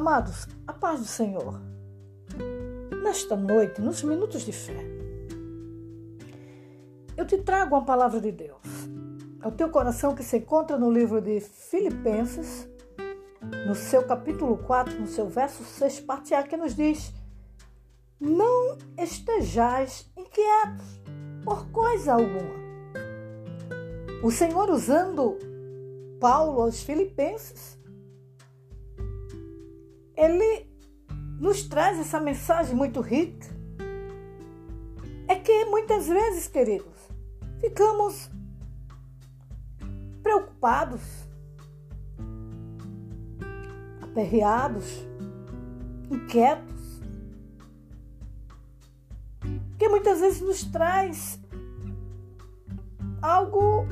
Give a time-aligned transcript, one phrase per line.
[0.00, 1.60] Amados, a paz do Senhor.
[3.02, 4.82] Nesta noite, nos minutos de fé,
[7.18, 8.62] eu te trago uma palavra de Deus
[9.42, 12.66] ao teu coração que se encontra no livro de Filipenses,
[13.66, 17.12] no seu capítulo 4, no seu verso 6, parte A, que nos diz:
[18.18, 21.02] Não estejais inquietos
[21.44, 22.58] por coisa alguma.
[24.22, 25.36] O Senhor usando
[26.18, 27.78] Paulo aos Filipenses,
[30.20, 30.70] ele
[31.40, 33.46] nos traz essa mensagem muito rica.
[35.26, 37.08] É que muitas vezes, queridos,
[37.60, 38.28] ficamos
[40.22, 41.00] preocupados,
[44.02, 45.06] aperreados,
[46.10, 47.00] inquietos,
[49.78, 51.40] que muitas vezes nos traz
[53.22, 53.86] algo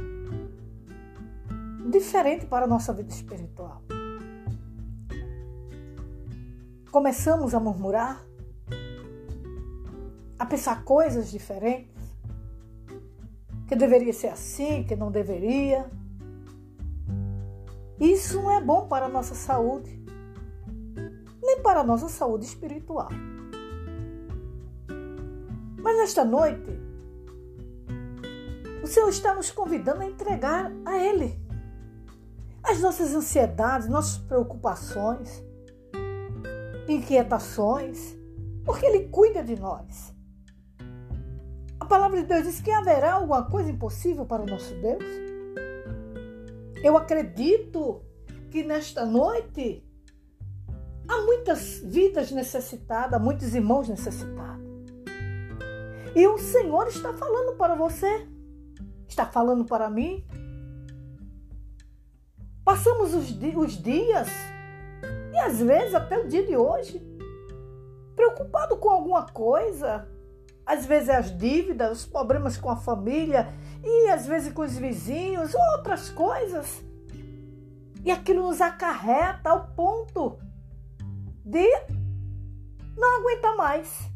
[1.89, 3.88] diferente para a nossa vida espiritual.
[6.91, 8.25] Começamos a murmurar,
[10.39, 11.95] a pensar coisas diferentes,
[13.67, 15.91] que deveria ser assim, que não deveria.
[18.01, 20.03] Isso não é bom para a nossa saúde,
[21.43, 23.11] nem para a nossa saúde espiritual.
[25.83, 26.71] Mas nesta noite,
[28.83, 31.39] o Senhor está nos convidando a entregar a Ele
[32.63, 35.43] as nossas ansiedades, nossas preocupações,
[36.89, 38.17] inquietações,
[38.65, 40.15] porque Ele cuida de nós.
[41.79, 45.05] A palavra de Deus diz que haverá alguma coisa impossível para o nosso Deus.
[46.83, 48.03] Eu acredito
[48.51, 49.85] que nesta noite
[51.09, 54.67] há muitas vidas necessitadas, muitos irmãos necessitados.
[56.15, 58.27] E o Senhor está falando para você,
[59.07, 60.25] está falando para mim.
[62.65, 64.29] Passamos os, os dias,
[65.49, 67.03] às vezes até o dia de hoje,
[68.15, 70.07] preocupado com alguma coisa.
[70.67, 73.49] Às vezes é as dívidas, os problemas com a família,
[73.83, 76.85] e às vezes com os vizinhos, outras coisas.
[78.05, 80.39] E aquilo nos acarreta ao ponto
[81.43, 81.67] de
[82.95, 84.11] não aguentar mais.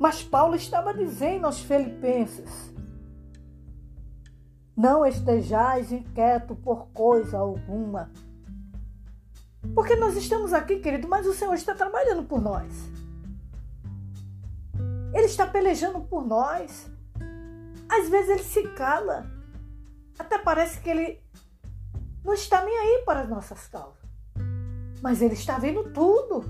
[0.00, 2.74] Mas Paulo estava dizendo aos Filipenses:
[4.76, 8.10] Não estejais inquieto por coisa alguma.
[9.74, 12.72] Porque nós estamos aqui, querido, mas o Senhor está trabalhando por nós.
[15.12, 16.86] Ele está pelejando por nós.
[17.88, 19.30] Às vezes ele se cala.
[20.18, 21.20] Até parece que ele
[22.24, 24.02] não está nem aí para as nossas causas.
[25.02, 26.44] Mas ele está vendo tudo.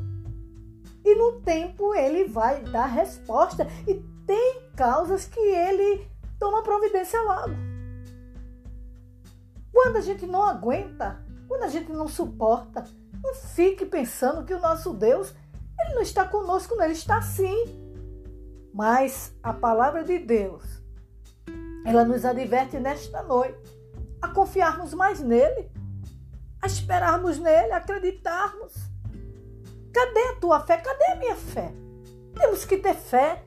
[1.04, 3.66] E no tempo ele vai dar resposta.
[3.86, 3.94] E
[4.26, 6.06] tem causas que ele
[6.38, 7.54] toma providência logo.
[9.72, 12.84] Quando a gente não aguenta, quando a gente não suporta,
[13.24, 15.34] não fique pensando que o nosso Deus,
[15.80, 17.82] ele não está conosco, não, ele está sim.
[18.72, 20.62] Mas a palavra de Deus
[21.84, 23.58] ela nos adverte nesta noite
[24.20, 25.70] a confiarmos mais nele,
[26.60, 28.72] a esperarmos nele, a acreditarmos.
[29.92, 30.78] Cadê a tua fé?
[30.78, 31.72] Cadê a minha fé?
[32.34, 33.44] Temos que ter fé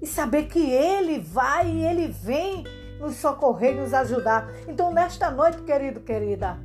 [0.00, 2.64] e saber que ele vai e ele vem
[2.98, 4.48] nos socorrer, nos ajudar.
[4.68, 6.58] Então, nesta noite, querido, querida,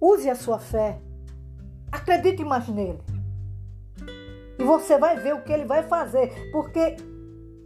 [0.00, 1.00] use a sua fé.
[1.90, 3.00] Acredite mais nele.
[4.58, 6.96] E você vai ver o que ele vai fazer, porque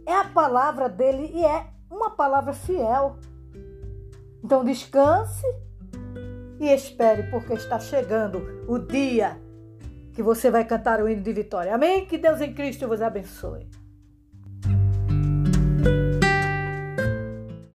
[0.05, 3.17] é a palavra dele e é uma palavra fiel.
[4.43, 5.45] Então descanse
[6.59, 9.41] e espere, porque está chegando o dia
[10.13, 11.73] que você vai cantar o hino de vitória.
[11.73, 12.05] Amém?
[12.05, 13.67] Que Deus em Cristo vos abençoe.